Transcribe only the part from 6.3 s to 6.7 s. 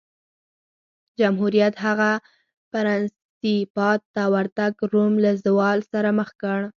کړ